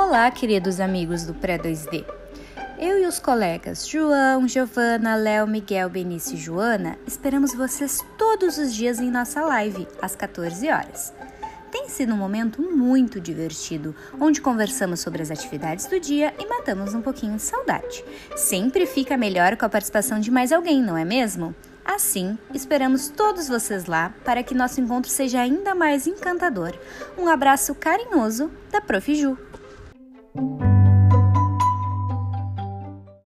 [0.00, 2.04] Olá, queridos amigos do Pré-2D.
[2.78, 8.72] Eu e os colegas João, Giovana, Léo, Miguel, Benício e Joana esperamos vocês todos os
[8.72, 11.12] dias em nossa live, às 14 horas.
[11.72, 16.94] Tem sido um momento muito divertido, onde conversamos sobre as atividades do dia e matamos
[16.94, 18.04] um pouquinho de saudade.
[18.36, 21.52] Sempre fica melhor com a participação de mais alguém, não é mesmo?
[21.84, 26.72] Assim, esperamos todos vocês lá para que nosso encontro seja ainda mais encantador.
[27.18, 29.12] Um abraço carinhoso da Prof.
[29.12, 29.36] Ju.